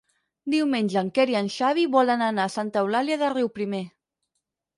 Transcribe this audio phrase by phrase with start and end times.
[0.51, 3.85] Diumenge en Quer i en Xavi volen anar a Santa Eulàlia de Riuprimer.